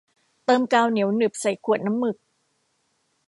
[0.45, 2.17] เติมกาวเหนียวหนึบใส่ขวดน้ำหมึก